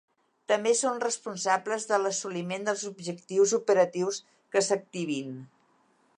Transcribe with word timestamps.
També 0.51 0.71
són 0.77 0.95
responsables 1.03 1.85
de 1.91 1.99
l'assoliment 2.05 2.65
dels 2.69 2.87
objectius 2.93 3.55
operatius 3.61 4.21
que 4.57 4.67
s'activin. 4.71 5.39